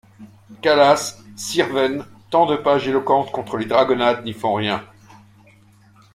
Calas, 0.63 1.21
Sirven, 1.35 2.03
tant 2.31 2.47
de 2.47 2.55
pages 2.55 2.87
éloquentes 2.87 3.31
contre 3.31 3.57
les 3.57 3.67
dragonnades 3.67 4.25
n’y 4.25 4.33
font 4.33 4.55
rien. 4.55 4.83